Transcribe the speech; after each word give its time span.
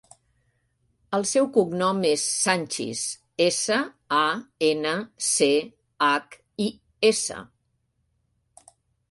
El 1.17 1.25
seu 1.31 1.49
cognom 1.57 1.99
és 2.11 2.23
Sanchis: 2.37 3.03
essa, 3.45 3.77
a, 4.21 4.23
ena, 4.71 4.95
ce, 5.27 5.51
hac, 6.09 6.41
i, 6.67 6.69
essa. 7.13 7.41